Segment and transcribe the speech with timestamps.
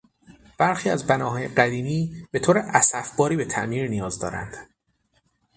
[0.57, 4.67] برخی از بناهای قدیمی به طور اسفباری به تعمیر نیاز دارند.